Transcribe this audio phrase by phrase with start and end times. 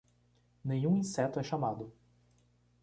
[0.65, 1.93] Nenhum inseto é chamado